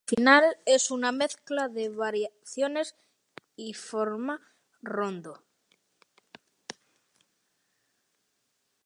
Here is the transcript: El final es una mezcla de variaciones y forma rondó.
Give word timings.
El 0.01 0.15
final 0.17 0.57
es 0.65 0.89
una 0.89 1.11
mezcla 1.11 1.67
de 1.69 1.89
variaciones 1.89 2.95
y 3.55 3.75
forma 3.75 4.41
rondó. 4.81 5.43